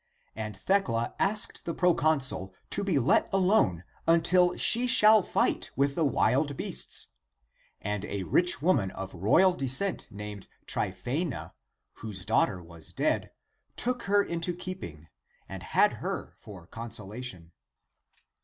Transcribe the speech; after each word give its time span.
And 0.35 0.55
Thecla^* 0.57 1.13
asked 1.19 1.63
the 1.65 1.75
proconsul 1.75 2.55
to 2.71 2.83
be 2.83 2.97
let 2.97 3.31
alone 3.31 3.83
until 4.07 4.57
she 4.57 4.87
shall 4.87 5.21
fight 5.21 5.69
with 5.75 5.93
the 5.93 6.03
wild 6.03 6.57
beasts. 6.57 7.09
And 7.81 8.03
a 8.05 8.23
rich 8.23 8.63
woman 8.63 8.89
[of 8.89 9.13
royal 9.13 9.53
descent] 9.53 10.07
^' 10.11 10.11
named 10.11 10.47
Tryphaena, 10.65 11.53
whose 11.97 12.25
daughter 12.25 12.57
^^ 12.57 12.65
was 12.65 12.91
dead, 12.93 13.29
took 13.75 14.01
her 14.09 14.23
into 14.23 14.55
keeping 14.55 15.07
and 15.47 15.61
had 15.61 15.93
her 16.01 16.33
for 16.39 16.63
a 16.63 16.67
consolation. 16.67 17.51